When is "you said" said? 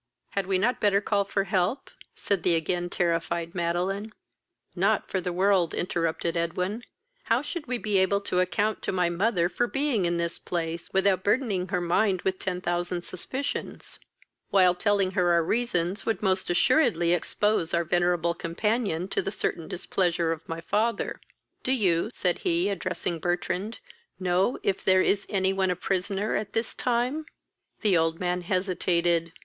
21.71-22.39